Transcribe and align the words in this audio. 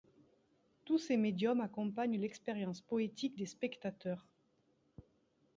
Tous 0.83 0.97
ces 0.97 1.15
médiums 1.15 1.61
accompagnent 1.61 2.19
l'expérience 2.19 2.81
poétique 2.81 3.37
des 3.37 3.45
spectateurs. 3.45 4.25